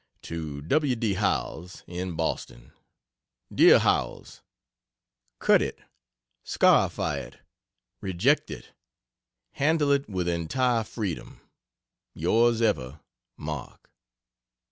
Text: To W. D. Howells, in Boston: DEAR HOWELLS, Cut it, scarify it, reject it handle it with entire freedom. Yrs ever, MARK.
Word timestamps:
To 0.23 0.63
W. 0.63 0.95
D. 0.95 1.13
Howells, 1.13 1.83
in 1.85 2.15
Boston: 2.15 2.71
DEAR 3.53 3.77
HOWELLS, 3.77 4.41
Cut 5.37 5.61
it, 5.61 5.77
scarify 6.43 7.19
it, 7.19 7.37
reject 8.01 8.49
it 8.49 8.71
handle 9.51 9.91
it 9.91 10.09
with 10.09 10.27
entire 10.27 10.83
freedom. 10.85 11.39
Yrs 12.17 12.63
ever, 12.63 13.01
MARK. 13.37 13.91